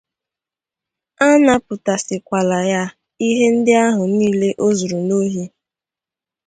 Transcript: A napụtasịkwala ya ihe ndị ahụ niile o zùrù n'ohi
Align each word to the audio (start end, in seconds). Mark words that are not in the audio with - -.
A 1.25 1.27
napụtasịkwala 1.45 2.57
ya 2.71 2.83
ihe 3.27 3.45
ndị 3.55 3.73
ahụ 3.85 4.03
niile 4.17 4.49
o 4.65 4.67
zùrù 4.77 4.99
n'ohi 5.07 5.43